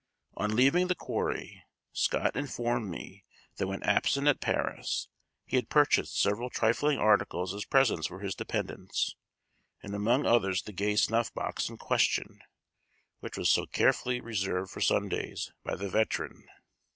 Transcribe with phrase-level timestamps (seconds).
[0.35, 1.61] On leaving the quarry,
[1.93, 3.23] Scott informed me
[3.57, 5.09] that when absent at Paris,
[5.45, 9.15] he had purchased several trifling articles as presents for his dependents,
[9.83, 12.39] and among others the gay snuff box in question,
[13.19, 16.47] which was so carefully reserved for Sundays, by the veteran.